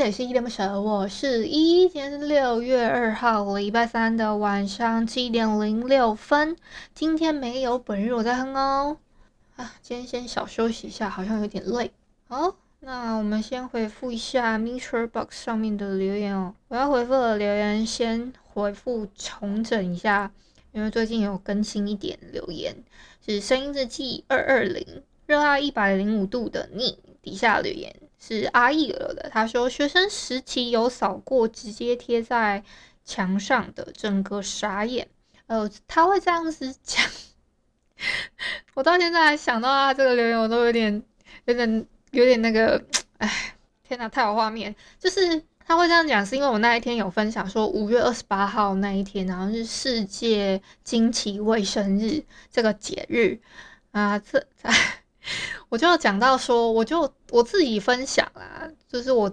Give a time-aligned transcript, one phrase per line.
[0.00, 1.86] 这里是一点不舍，我是依依。
[1.86, 6.56] 今天是六月二号，礼拜三的晚上七点零六分。
[6.94, 8.96] 今天没有本日我在哼哦。
[9.56, 11.92] 啊，今天先小休息一下，好像有点累。
[12.28, 16.54] 好，那我们先回复一下 MixerBox 上面的留言哦。
[16.68, 20.32] 我要回复的留言，先回复重整一下，
[20.72, 22.74] 因为最近有更新一点留言，
[23.26, 27.94] 是声音日记二二零，热爱一百零五度的你底下留言。
[28.22, 32.62] 是阿义了的，他说学生时期有扫过，直接贴在
[33.02, 35.08] 墙上的，整个傻眼。
[35.46, 37.02] 呃，他会这样子讲，
[38.74, 41.02] 我到现在想到他这个留言，我都有点、
[41.46, 42.84] 有点、有点那个，
[43.16, 44.76] 哎，天哪，太有画面。
[44.98, 53.40] 就是他会这样讲，是因为我那一天有分享说，五月二十八号那一天，然后是世界惊奇卫生日这个节日
[53.92, 54.70] 啊，这在。
[55.68, 59.30] 我就要讲到说，我就我自己分享啦，就是我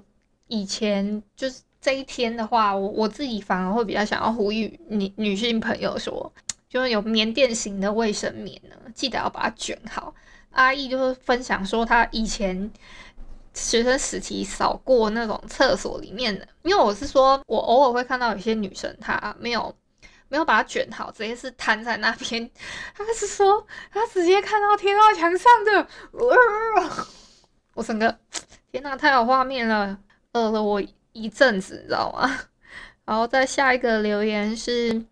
[0.48, 6.32] 以前就是这一天的话，我我自己反而会比较想要呼吁女女性朋友说，
[6.70, 10.14] 就是有棉垫型的卫生棉呢，记得要把它卷好。
[10.52, 12.72] 阿义就是分享说，他以前
[13.54, 19.76] 学生时期扫过那种厕所里面的，因为我是说我偶尔会看到有些女生她没有。
[20.30, 22.50] 没有把它卷好，直接是摊在那边。
[22.96, 27.08] 他是说，他直接看到贴到墙上的，呃、
[27.74, 28.18] 我整个
[28.72, 29.98] 天哪，太有画面了，
[30.34, 30.82] 饿了我
[31.14, 32.40] 一阵子，你知道吗？
[33.06, 35.06] 然后再下一个留言是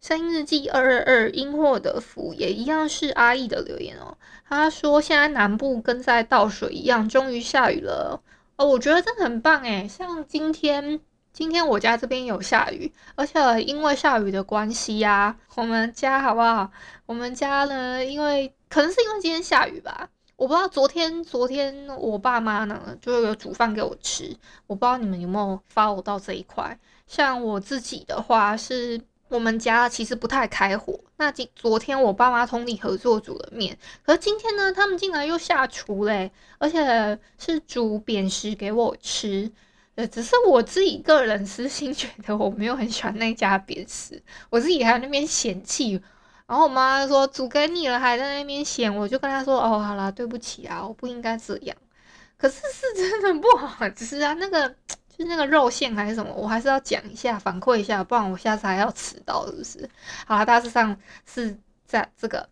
[0.00, 4.16] 声音日记二二二，因祸得福，也一样是阿义的留言哦。
[4.48, 8.20] 他说现在南部跟在倒水一样，终于下雨了
[8.56, 11.00] 哦，我觉得真的很棒诶，像今天。
[11.38, 16.68] 今天我家这边有下雨，而且因为下雨的关系呀、我们家好不好？
[17.06, 26.76] 我们家呢，因为可能是因为今天下雨吧，我不知道昨天昨天我爸妈呢就有煮饭给我吃，我不知道你们有没有 follow 到这一块。
[27.06, 30.98] 像我自己的话，是我们家其实不太开火。
[31.18, 39.52] 那今昨天我爸妈通力合作煮了面，可是今天呢，他们竟然又下厨嘞，而且是煮扁食给我吃。
[39.98, 46.00] 呃，只是我自己个人私心觉得我没有很喜欢那家扁食，我自己还在那边嫌弃，
[46.46, 51.76] 然后我妈说煮给你了，还在那边嫌，我就跟她说哦，好啦，对不起啊，我不应该这样。
[52.36, 59.90] 可是是真的不好吃啊，那个就是那个肉馅还是什么，我还是要讲一下，反馈一下，不然我下次还要迟到，是不是？
[60.28, 62.48] 好啦，大致上是在这个。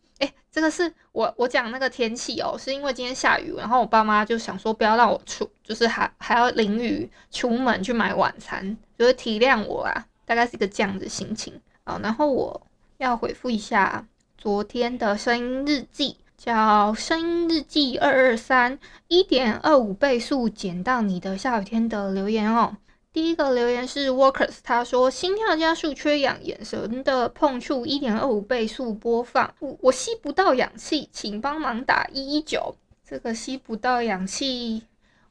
[0.57, 11.53] 这个是我我讲那个天气哦，是因为今天下雨，然后我爸妈就想说不要让我出，就是还还要淋雨出门去买晚餐，就是体谅我啊，大概是一个这样的心情
[11.85, 12.01] 啊。
[12.03, 14.07] 然后我要回复一下
[14.39, 18.79] 昨天的声音日记，叫声音日记二二三
[19.09, 22.79] 一点二五倍速减到你的下雨天的留言哦。
[23.17, 32.77] 第一个留言是 Workers，他说心跳加速缺氧，眼神的碰触一点二五倍速播放，我我吸不到氧气，请帮忙打一一九。
[33.03, 34.83] 这个吸不到氧气，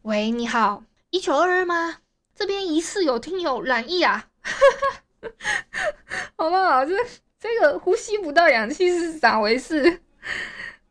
[0.01, 1.97] 喂，你好，一九二二吗？
[2.33, 4.29] 这边疑似有听友染疫啊，
[6.35, 6.83] 好不好？
[6.83, 6.95] 这
[7.39, 10.01] 这个呼吸不到氧气是咋回事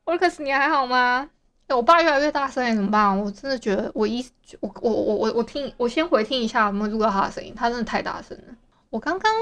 [0.04, 1.28] ？Workers，你还好吗？
[1.68, 3.18] 我爸越来越大声，怎么办？
[3.18, 4.24] 我真的觉得我一
[4.60, 8.54] 我我我我我听我先回听一下有没有录到他的声音，他真的太大声了。
[8.90, 9.32] 我刚刚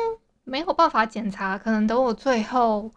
[0.44, 2.90] 没有办法检查，可能等我最后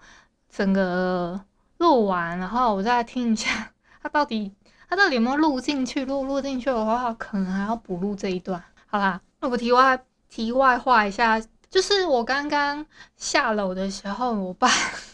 [0.50, 1.40] 整个
[1.80, 3.72] 录完，然后我再听一下
[4.02, 4.54] 他到底
[4.88, 6.06] 他到底有没有录进去。
[6.06, 8.64] 录录进去的话，可能还要补录这一段。
[8.86, 12.86] 好啦，那我题外题外话一下，就是我刚刚
[13.18, 14.70] 下楼的时候，我爸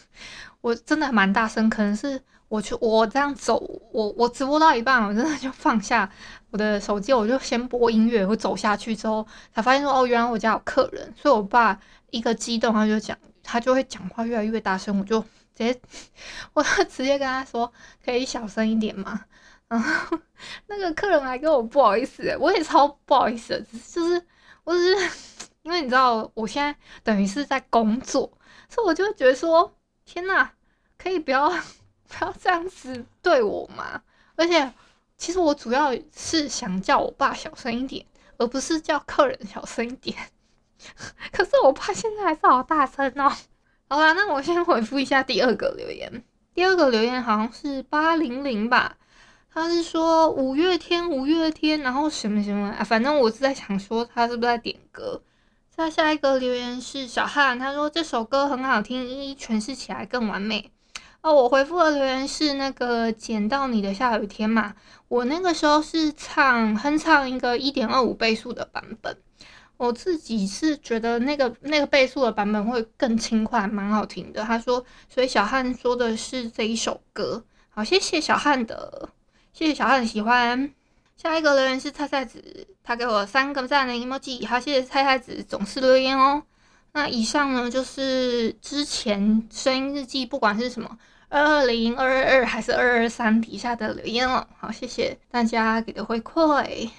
[0.60, 2.22] 我真的蛮大声，可能是。
[2.52, 3.56] 我去，我这样走，
[3.92, 6.06] 我我直播到一半，我真的就放下
[6.50, 8.26] 我的手机，我就先播音乐。
[8.26, 11.14] 我走下去之后，才发现说，哦，原来我家有客人。
[11.16, 14.98] 所以我爸一个激动，他就讲，他就会讲话越来越大声。
[14.98, 15.18] 我就
[15.56, 15.80] 直接，
[16.52, 17.72] 我就直接跟他说，
[18.04, 19.24] 可以小声一点吗？
[19.68, 20.18] 然后
[20.68, 23.60] 那个客人还跟我不好意思，我也超不好意思的，
[23.90, 24.22] 就是
[24.64, 25.10] 我只是
[25.62, 28.30] 因为你知道，我现在等于是在工作，
[28.68, 30.52] 所以我就觉得说，天哪，
[30.98, 31.50] 可以不要。
[32.12, 34.02] 不要这样子对我嘛！
[34.36, 34.70] 而且
[35.16, 38.04] 其实我主要是想叫我爸小声一点，
[38.36, 40.14] 而不是叫客人小声一点。
[41.32, 43.32] 可是我爸现在还是好大声哦。
[43.88, 46.22] 好啦，那我先回复一下第二个留言。
[46.54, 48.96] 第二个留言好像是八零零吧，
[49.52, 55.22] 他是说五月天，五月天，然后什么什么啊，反正我是在想说他是不是在点歌。
[55.70, 60.70] 再下一个留言是小汉，他说这首歌很好听，一一诠释起来更完美。
[61.22, 64.74] 哦，我回复的留言是那个捡到你的下雨天嘛，
[65.06, 69.16] 我那个时候是唱哼唱一个一点二五倍速的版本。
[69.76, 74.42] 我自己是觉得那个那个倍速的版本会更轻快，蛮好听的。
[74.42, 77.44] 他说，所以小汉说的是这一首歌。
[77.70, 79.08] 好，谢谢小汉的，
[79.52, 80.72] 谢谢小汉的喜欢。
[81.16, 84.44] 下一个留言是菜菜子，他给我三个赞的 emoji。
[84.44, 86.42] 好，谢谢菜菜子总是留言哦。
[86.94, 90.98] 那以上呢，就是之前声音日记，不管是什么
[91.32, 94.46] 二二零、二二二还是二二三底下的留言了。
[94.58, 96.90] 好，谢谢大家给的回馈。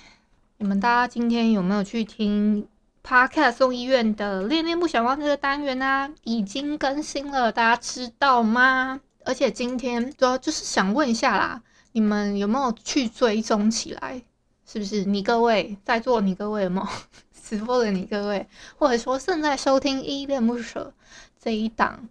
[0.57, 2.67] 你们大家今天有没有去听
[3.03, 6.09] Podcast 送医院的恋恋不想忘这个单元啊？
[6.23, 8.99] 已经更新了，大家知道吗？
[9.23, 14.19] 而且今天主要就是想问一下啦，你们有没有去追踪起来？
[14.65, 16.19] 是不是你各位在座？
[16.19, 16.87] 你各位有没有
[17.39, 17.91] 直播的？
[17.91, 18.47] 你各位，
[18.79, 20.91] 或者说正在收听依恋不舍
[21.39, 22.09] 这一档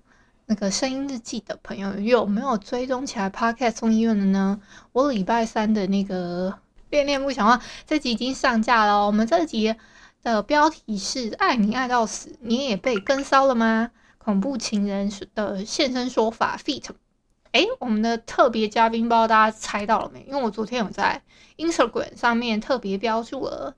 [0.52, 4.60] 那个声音日记的朋友，有没有追踪起来 Podcast 送医院的呢？
[4.92, 6.58] 我礼拜三的那个。
[6.90, 9.06] 恋恋不想忘，这集已经上架了。
[9.06, 9.74] 我们这集
[10.22, 13.92] 的标题是“爱你爱到死”，你也被跟骚了吗？
[14.18, 16.84] 恐怖情人的现身说法 feat.
[17.52, 20.22] 诶，我们的特别嘉宾，不知道大家猜到了没？
[20.28, 21.22] 因为我昨天有在
[21.56, 23.74] Instagram 上面特别标注了，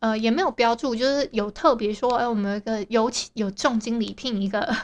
[0.00, 4.74] 呃，也没有标注，就是有特别说，哎，我们有一个有请有重金礼聘一个，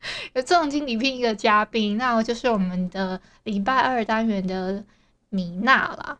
[0.34, 4.84] 有重金礼聘一个嘉宾，那我就是我们的礼拜二单元的
[5.28, 6.18] 米娜啦。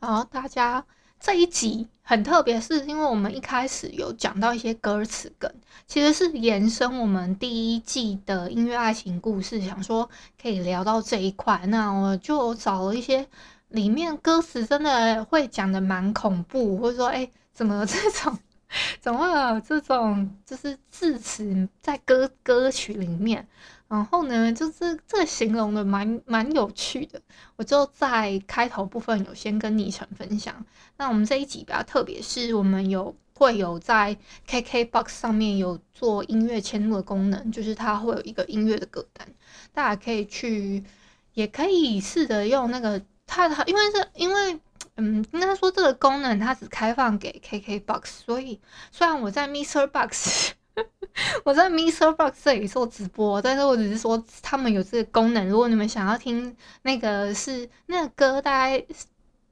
[0.00, 0.84] 好，大家
[1.18, 5.52] 这一集很特别，是因为我们一开始有讲到一些歌词梗，
[5.86, 10.08] 其实是延伸我们第一季的音乐爱情故事，想说
[10.40, 11.60] 可以聊到这一块。
[11.66, 13.26] 那我就找了一些
[13.70, 18.38] 里面歌词真的会讲的蛮恐怖，或者说，哎，怎么这种，
[19.00, 23.46] 怎么会有这种就是字词在歌歌曲里面？
[23.88, 27.18] 然后呢，就是这个形容的蛮蛮有趣的，
[27.56, 30.54] 我就在开头部分有先跟昵称分享。
[30.98, 34.14] 那我们这一集比较特别，是我们有会有在
[34.46, 39.26] KKBOX 上面有做音乐嵌入的功能，就是它会有一个音乐的歌单，
[39.72, 40.84] 大家可以去，
[41.32, 44.60] 也可以试着用那个它它，因为是因为
[44.98, 48.60] 嗯，应该说这个功能它只开放给 KKBOX，所以
[48.92, 50.50] 虽然我在 MixerBox。
[51.44, 55.48] 我在 MixerBox 这里做直播，但是我只是说他们有这个功能。
[55.48, 58.86] 如果你们想要听那个是那个歌，大概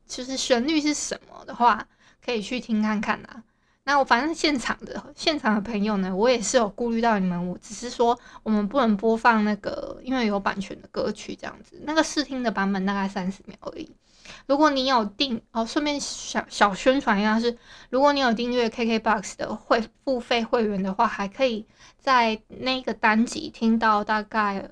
[0.06, 1.84] 就是旋律是什么的话，
[2.24, 3.42] 可以去听看看啦。
[3.82, 11.80] 那我反正现场的现场的朋友呢，我也是有顾虑到你们，我只是说我们不能播放那个，因为有版权的歌曲这样子。
[11.84, 13.90] 那个试听的版本大概三十秒而已。
[14.46, 17.58] 如果你有订哦，顺便小小宣传一下是，
[17.90, 21.66] 如果你有订阅 KKBOX 的会付费会员的话，还可以
[21.98, 24.70] 在那个单集听到大概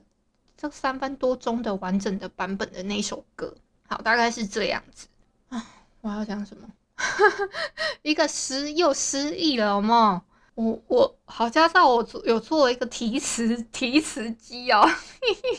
[0.57, 3.55] 这三分多钟的完整的版本的那首歌。
[3.87, 5.09] 好，大概是这样子
[5.49, 5.65] 啊。
[6.01, 6.69] 我要讲什么？
[8.03, 10.23] 一个失又失忆了，好吗？
[10.55, 14.89] 我我好家在我做有做一个提词提词机哦，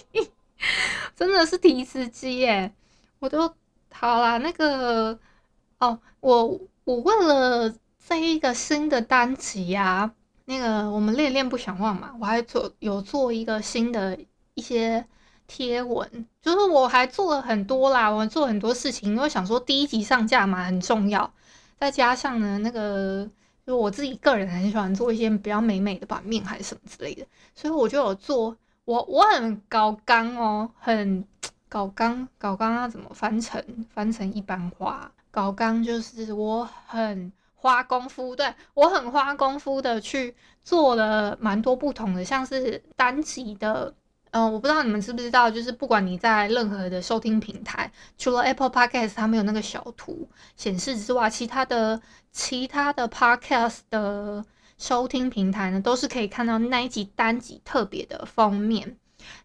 [1.16, 2.74] 真的是提词机耶，
[3.20, 3.54] 我都。
[3.98, 5.18] 好啦，那个
[5.80, 7.74] 哦，我我为了
[8.06, 14.18] 这一个新的单集呀、啊，那个我们恋恋不想忘嘛，我还做有做一个新的
[14.54, 15.06] 一些
[15.48, 21.34] 贴文，就是我还做了很多啦，我做很多事情，因为想说第一集上架嘛很重要，
[21.80, 23.28] 再加上呢那个
[23.66, 27.25] 就我自己个人很喜欢做一些比较美美的版面还是什么之类的，
[27.56, 31.25] 所以我就有做，我我很高刚哦，很。
[31.75, 33.62] 搞刚搞刚要怎么翻成
[33.94, 35.12] 翻成一般化？
[35.29, 43.94] 搞刚就是我很花功夫，对，我很花功夫的去做了蛮多不同的，像是单集的，
[44.32, 52.01] 嗯、我不知道你们知不知道，就是不管你在任何的收听平台，除了 Apple Podcast 它没有那个小图显示之外，其他的
[52.32, 54.46] 其他的 Podcast 的
[54.77, 58.96] 收听平台呢，都是可以看到那一集单集特别的封面。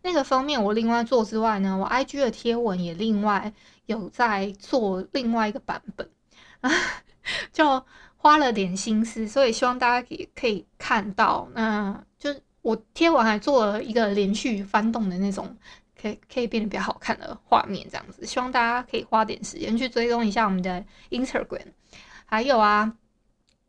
[0.03, 3.53] 那个封面我另外做之外呢，我 IG 的贴文也另外
[3.87, 6.09] 有在做另外一个版本，
[7.53, 7.85] 就
[8.17, 11.49] 花了点心思，所以希望大家也可以看到。
[11.55, 15.57] 那就是我贴文还做了一个连续翻动的那种，
[16.01, 18.25] 可以可以变得比较好看的画面，这样子。
[18.27, 21.67] 希望大家可以花点时间去追踪一下我们的 Instagram。
[22.27, 22.93] 还有啊，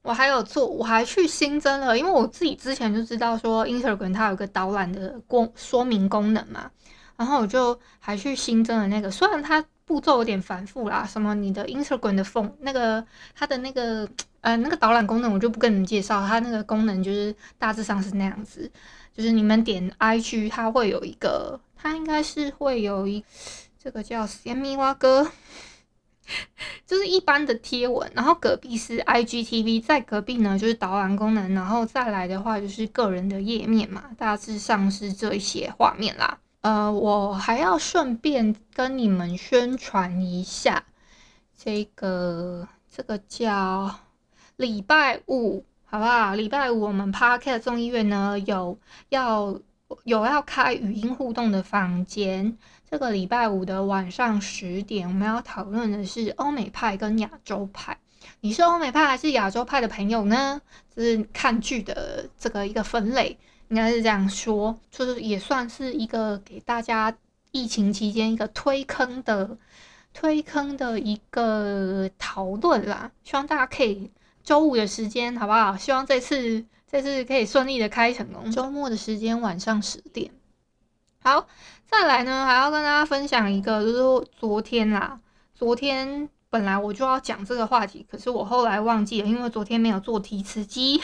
[0.04, 6.72] 我还有做，我还去新增了，因为我自己之前就知道说 Instagram 它有个导览的功说明功能嘛，
[7.16, 13.06] 然后我就还去新增了那个，虽然它步骤有点繁复啦，什么你的 Instagram 的风那个
[13.36, 14.10] 它的那个
[14.42, 18.72] 呃那个导览功能我就不跟你们介绍，它那个功能就是大致上是那样子，
[19.16, 23.24] 就是你们点 IG 它会有一个，它应该是会有一
[23.78, 25.30] 这个叫咸米蛙哥。
[26.92, 36.38] 就是一般的贴文，然后隔壁是 IGTV，在隔壁呢就是导览功能，然后再来的话就是个人的页面嘛，大致上是这些画面啦。
[36.60, 40.84] 呃，我还要顺便跟你们宣传一下，
[41.58, 43.96] 这个这个叫
[44.58, 46.36] 礼拜五，好不好？
[46.36, 49.58] 礼拜五我们 Parket 众议院呢有要
[50.04, 52.58] 有要开语音互动的房间。
[52.92, 57.98] 这个礼拜五的晚上十点，我们要讨论的是欧美派跟亚洲派。
[58.42, 60.62] 你是欧美派还是亚洲派的朋友呢？
[60.94, 63.38] 就是看剧的这个一个分类，
[63.70, 67.16] 应该是这样说，就是也算是一个给大家
[67.54, 69.58] 疫情期间一个推坑的
[70.14, 73.10] 推坑的一个讨论啦。
[73.24, 74.12] 希望大家可以
[74.44, 75.78] 周五的时间，好不好？
[75.78, 78.52] 希望这次这次可以顺利的开成功。
[78.52, 80.30] 周末的时间晚上十点，
[81.24, 81.48] 好。
[81.86, 85.20] 再来呢，还要跟大家分享一个，就是昨天啦。
[85.54, 91.02] 昨天本来我就要讲这个话题，可是我后来忘记了，因为昨天没有做提词机。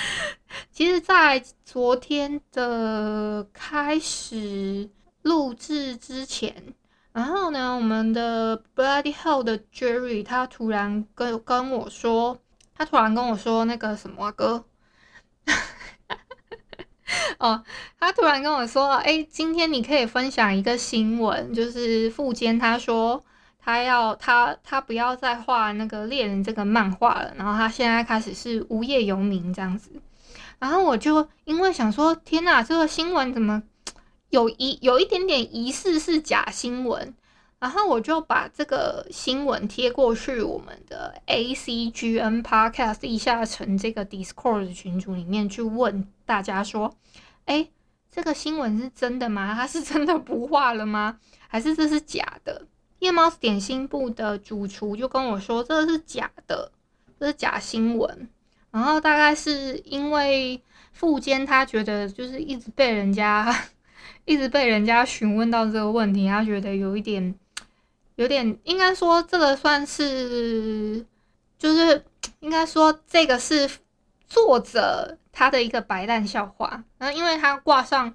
[0.70, 4.90] 其实，在昨天的开始
[5.22, 6.74] 录制之前，
[7.12, 12.38] 然后呢，我们的 Bloody Hell 的 Jerry 他突然跟跟我说，
[12.74, 14.66] 他突然跟我说那个什么歌。
[17.40, 17.64] 哦，
[17.98, 23.24] 他突然跟我说：“哎、今天你可以分享一个新闻，就是富坚他说
[23.58, 29.90] 他要他他不要再画那个猎人这个漫画了，然后他现在开始是无业游民这样子。
[30.58, 33.62] 然后我就因为想说，天哪，这个新闻怎么
[34.28, 37.14] 有一有一点点疑似是假新闻？
[37.58, 46.94] 然后我就把这个新闻贴过去我们的 ACGN Podcast 地下城这个 Discord 群组里面去问大家说。”
[47.50, 47.68] 哎，
[48.12, 49.52] 这个新闻是真的吗？
[49.58, 51.18] 他是真的不画了吗？
[51.48, 52.64] 还是这是假的？
[53.00, 56.70] 夜猫子点心部的主厨就跟我说，这是假的，
[57.18, 58.28] 这是假新闻。
[58.70, 63.52] 然后大概是因为富坚他觉得就是一直被人家
[64.26, 67.34] 一直被人家询问到这个问题，他觉得有一点
[68.14, 71.04] 有点，应该说这个算是
[71.58, 72.04] 就是
[72.38, 73.68] 应该说这个是
[74.30, 75.18] 作者。
[75.32, 78.12] 他的一个白烂笑话，然后因为他挂上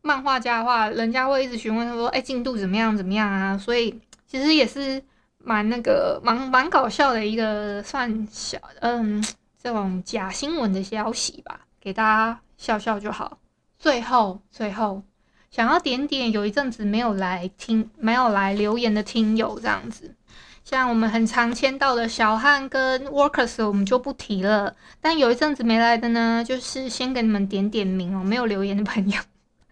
[0.00, 2.96] 漫画家的话，人家会一直询问他说：“哎，进度怎么样？
[2.96, 5.00] 怎么样啊？”所以其实也是
[5.36, 9.22] 蛮那个蛮蛮搞笑的一个算小嗯
[9.62, 13.38] 这种假新闻的消息吧，给大家笑笑就好。
[13.78, 15.02] 最后最后
[15.50, 20.16] 想要点点有一阵子没有来听没有来留言的听友这样子。
[20.64, 24.74] 像我们很常签到的小汉跟 Workers，我们就不提了。
[24.98, 29.20] 但有一阵子没来的呢，就是先给你们点点名哦，没有留言的朋友，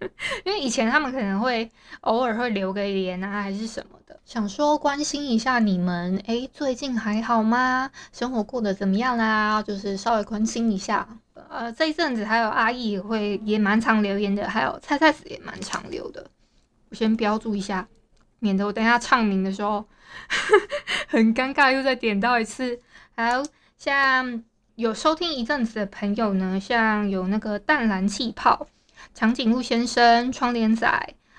[0.45, 1.71] 因为以前他们可能会
[2.03, 7.91] 偶尔会留个言啊，还是什么的，想说关心一下你们，诶，最近还好吗？
[8.13, 9.63] 生活过得怎么样啦？
[9.63, 11.09] 就是稍微关心一下。
[11.49, 16.27] 呃，这一阵子还有阿义也会也蛮常留言的，还有菜菜子也蛮常留的，
[16.91, 17.89] 我先标注一下，
[18.41, 19.83] 免得我等下唱名的时候。
[21.09, 22.81] 很尴尬，又再点到一次。
[23.16, 23.42] 好，
[23.76, 24.42] 像
[24.76, 28.66] 有收听一阵子的朋友呢，像有那个淡蓝气泡、
[29.14, 30.87] 长颈鹿先生、窗帘仔，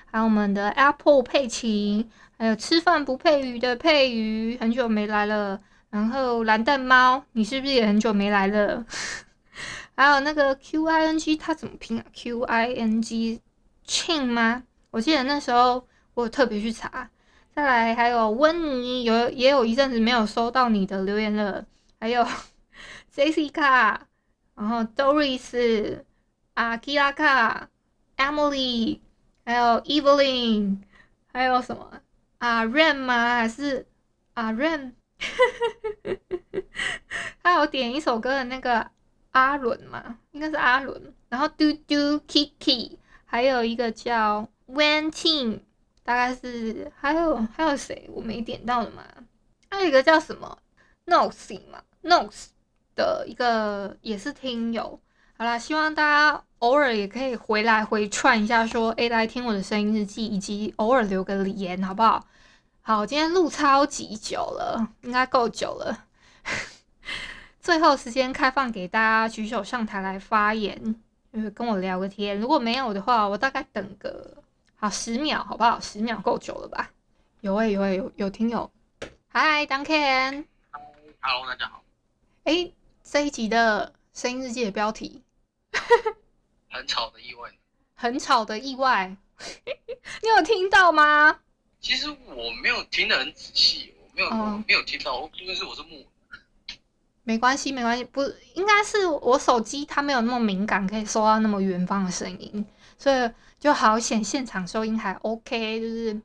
[0.06, 5.60] 还有我们的 Apple 佩奇，还有吃饭不配鱼的佩鱼，很久没来了。
[5.90, 8.84] 然后蓝蛋猫，你是不是也很久没来了？
[9.96, 13.40] 还有那个 Q I N G，它怎么拼啊？Q I N G
[13.86, 14.64] Ching 吗？
[14.90, 17.08] 我记得那时候我有特别去查。
[17.54, 21.64] 再来还有温妮，有也有一阵子没有收到你的留言了。
[22.00, 22.26] 还有
[23.14, 23.96] Jessica，
[24.56, 26.02] 然后 Doris，
[26.54, 27.70] 阿基拉卡
[28.16, 28.98] ，Emily，
[29.44, 30.78] 还有 Evelyn，
[31.32, 31.92] 还有什么
[32.38, 33.36] 啊 Ram 吗？
[33.36, 33.86] 还是
[34.32, 34.94] 啊 Ram？
[37.40, 38.90] 他有点一首歌的那个
[39.30, 41.14] 阿伦嘛，应该是阿伦。
[41.28, 41.94] 然后嘟嘟
[42.26, 45.60] Kiki，还有一个叫 Wen Ting。
[46.04, 49.02] 大概是还有还有谁我没点到的吗？
[49.70, 50.56] 还有一个叫什么
[51.06, 52.48] Nosy 嘛 Nos
[52.94, 55.00] 的一个也是听友。
[55.36, 62.24] 好啦，希望大家偶尔也可以回来回串一下，说，哎，来听我的声音日记，以及偶尔留个言，好不好？
[62.82, 66.04] 好，今天录超级久了，应该够久了。
[67.60, 70.94] 最后时间开放给大家举手上台来发言，
[71.32, 72.38] 就是跟我聊个天。
[72.38, 74.43] 如果没有的话，我大概等个
[74.84, 75.80] 好十秒，好不好？
[75.80, 76.90] 十秒够久了吧？
[77.40, 78.70] 有哎、欸，有哎、欸，有有听友。
[79.28, 80.44] 嗨，Duncan。
[81.20, 81.82] Hello，大家好。
[82.42, 82.70] 哎，
[83.02, 85.22] 这一集的声音日记的标题。
[86.68, 87.50] 很吵的意外，
[87.96, 89.16] 很吵的意外，
[90.22, 91.40] 你有听到吗？
[91.80, 96.04] 其实我没有听得很仔细，我没有、哦、没有听到，因为是我是木。
[97.22, 98.20] 没关系，没关系，不
[98.52, 102.66] 应该是我手机它没有那么敏感，可以收到那么远方的声音，
[102.98, 103.30] 所以
[103.64, 106.20] 就好险现场收音还 OK，就是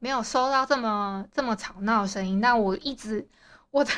[0.00, 2.40] 没有收到这么这么吵闹的声音。
[2.40, 3.28] 但我一直
[3.70, 3.92] 我的，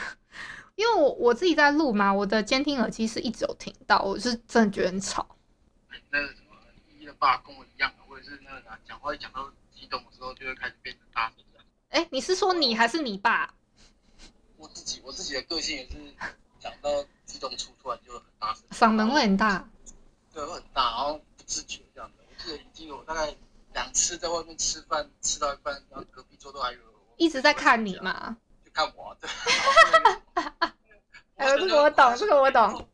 [0.75, 5.27] 因为我我自己在录嘛，我的监听耳机是一直有听到，我是真的觉得很吵。
[6.11, 6.55] 那个什么，
[6.91, 11.37] 依依的爸跟我一样，或者是那个讲话一讲到激动的时候，就会开始变成大声。
[11.89, 13.55] 哎，你是说你还是你爸？
[14.59, 15.97] 我自己，我自己的个性也是
[16.61, 16.91] 讲到
[17.25, 19.67] 激动处突然就很大声，嗓门会很大，
[20.35, 22.22] 对，会很大，然后不自觉这样的。
[22.45, 23.35] 我记得已经有大概
[23.73, 26.79] 两次在外面吃饭，吃到一半，然后隔壁桌都还有
[27.17, 29.31] 一直在看你嘛，就看我，对。
[31.37, 32.89] 哎，这个我懂，这个我懂。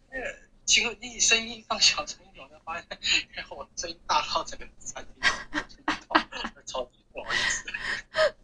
[0.64, 2.18] 请问你声音放小声。
[3.32, 5.22] 然后我声音大到整个餐厅
[6.66, 7.64] 超级不好意思。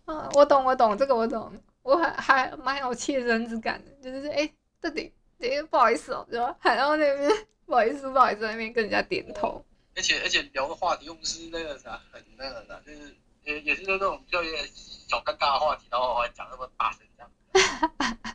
[0.06, 6.56] 嗯，我懂，我懂，这个我懂，我还还蛮有切身之感的，就是哎，这里哎不好意思哦，对吧？
[6.58, 7.30] 还到那边
[7.66, 9.62] 不好意思，不好意思，在那边跟人家点头。
[9.96, 17.30] 而且而且聊的话题又不是那个啥，很那个啥，就是也也是那种比较有点小尴尬的话题，然后还讲那么大声这样。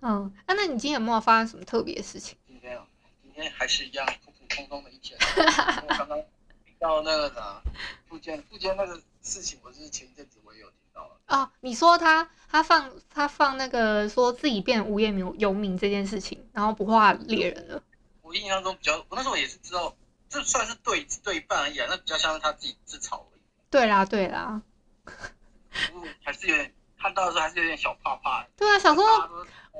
[0.00, 2.38] 嗯，那那你今天有没有发生什么特别的事情？
[2.46, 2.86] 今天啊，
[3.22, 4.06] 今天还是一样。
[4.24, 6.18] 普普通通的一天， 我刚刚
[6.64, 7.62] 听到那个啥，
[8.08, 11.20] 附件附件那个事情，我是前一阵子我也有听到了。
[11.26, 17.82] 哦，你说他他放他放那个说自己变无业游民这件事情，然后不画猎人了。
[18.22, 19.94] 我印象中比较，我那时候也是知道，
[20.28, 23.40] 这算是对对半而已啊，那比较像是他自己自嘲而已。
[23.70, 24.60] 对啦对啦，
[26.24, 28.46] 还是有点看到的时候还是有点小怕怕。
[28.56, 29.04] 对啊，想说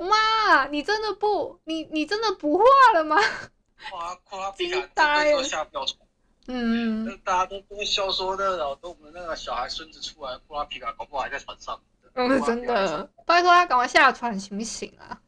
[0.01, 3.17] 妈，你真的不你你真的不画了吗？
[3.93, 6.01] 哇，库拉皮卡这个下标床，
[6.49, 11.81] 嗯，那大家都都会笑说的，然后等我们那个小孩孙子出来，库拉皮卡搞不好还在船上。
[12.15, 15.21] 嗯，真的，拜托他赶快下船行不行啊？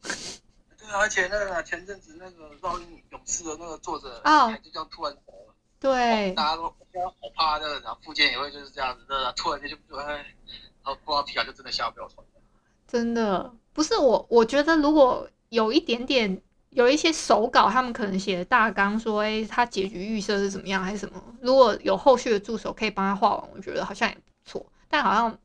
[0.81, 5.53] 对啊，而且那个前阵子那个《烙印勇士》的那个作者啊，就这样突然走了。
[5.79, 6.73] 对，大家都好
[7.35, 10.25] 怕那个，然后附件也会就是这样子那，突然间就不哎，然
[10.83, 12.25] 后不知道皮卡就真的下不了船。
[12.87, 16.41] 真的不是我，我觉得如果有一点点。
[16.71, 21.21] 有一些手稿，他们可能写的大纲说，哎，他结局预设是怎么样，还是什么？
[21.41, 24.65] 如果有后续的助手可以帮他画完，我觉得好像也不错。
[24.87, 25.37] 但好像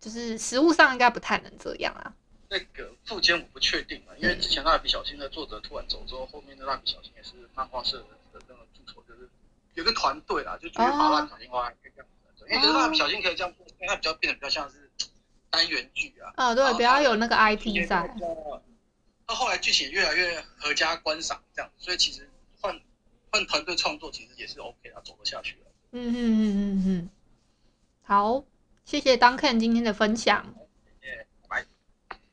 [0.00, 2.12] 就是实物上应该不太能这样啊。
[2.52, 9.26] 那个副监我不确定啊，因为之前蜡笔小新的作者突然走之后，后面的蜡笔小新也是漫画社的那个助手，就是
[9.72, 12.06] 有个团队啦，就觉得把蜡笔小新画可以这样
[12.38, 14.90] 子，因为蜡笔小新可以这样，因为它比较变得比较像是
[15.48, 16.30] 单元剧啊。
[16.36, 18.14] 啊，对，比较有那个 IP 在。
[19.26, 22.28] 那后来剧情越来越合家观赏，这样，所以其实
[22.60, 22.78] 换
[23.30, 25.70] 换团队创作其实也是 OK 的，走得下去了。
[25.92, 27.10] 嗯嗯嗯嗯嗯，
[28.02, 28.44] 好，
[28.84, 30.54] 谢谢 Duncan 今天的分享。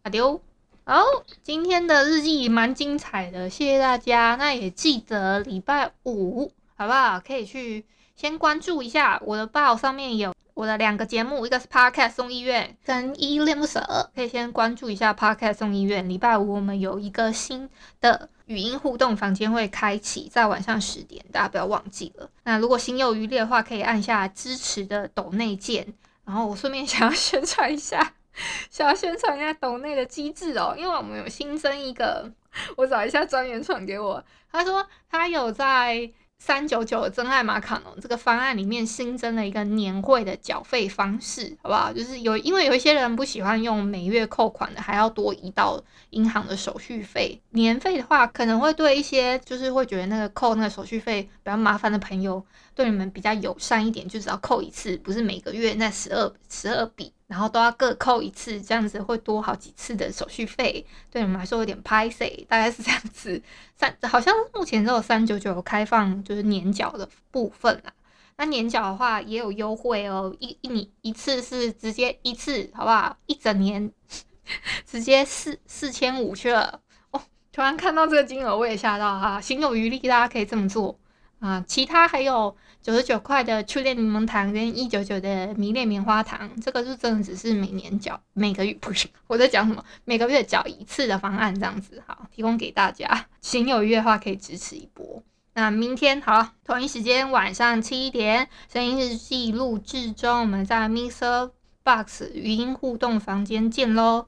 [0.03, 0.41] 阿丢，
[0.85, 1.03] 好，
[1.43, 4.35] 今天的日记蛮精彩的，谢谢大家。
[4.39, 7.19] 那也记得礼拜五，好不好？
[7.19, 7.85] 可以去
[8.15, 10.33] 先关注一下我的报上面有。
[10.55, 16.09] 我的两个节目，一个是 Podcast 送医院跟依依恋不舍，可以先关注一下 Podcast 送医院。
[16.09, 17.69] 礼拜五我们有一个新
[18.01, 22.29] 的语音互动房间会开启，在晚上十点，大家不要忘记了。
[22.43, 25.93] 那如果心有余力的话，可以按下支持的抖内键。
[26.25, 28.15] 然后我顺便想要宣传一下，
[28.69, 32.31] 想要宣传一下抖内的机制哦，因为我们有新增一个，
[32.77, 36.11] 我找一下专员传给我，他说他有在。
[36.41, 41.91] 三九九的真爱马卡龙这个方案里面新增了一个年会的缴费方式，好不好？
[41.91, 47.41] 就是有，因为有一些人不喜欢用每月扣款的，还要多移到银行的手续费。
[47.49, 52.41] 年费的话，可能会对一些就是会觉得那个扣那个手续费比较麻烦的朋友，
[52.73, 57.11] 对你们比较友善一点，就只要扣一次，不是每个月那十二十二笔。
[57.29, 63.39] 然后都要各扣一次，这样子会多好几次的手续费，对你们来说有点拍谢，大概是这样子。
[63.77, 67.93] 三好像目前只有三九九开放，就是年缴的部分啦。
[68.37, 73.15] 那年缴的话也有优惠哦，一一年一次是直接一次，好不好？
[73.27, 73.91] 一整年
[74.83, 77.21] 直接四四千五去了哦。
[77.51, 80.97] 突然看到这个金额，我也吓到哈，心有余力，大家可以这么做。
[81.39, 95.23] 啊，其他还有九十九块的初恋柠檬糖跟一九九的迷恋棉花糖，这个是真的只是每年缴，每个月不是 我在讲什么，每个月缴一次的方案这样子，好，提供给大家，请有余的话可以支持一波。
[95.53, 101.51] 那明天好，同一时间晚上七点，声音日记录制中，我们在 Mr.
[101.83, 104.27] Box 语音互动房间见喽。